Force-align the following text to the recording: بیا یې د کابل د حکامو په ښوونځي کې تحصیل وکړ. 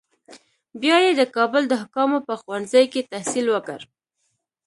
بیا 0.81 0.97
یې 1.05 1.11
د 1.15 1.21
کابل 1.35 1.63
د 1.67 1.73
حکامو 1.81 2.19
په 2.27 2.33
ښوونځي 2.41 2.83
کې 2.93 3.07
تحصیل 3.11 3.45
وکړ. 3.51 3.79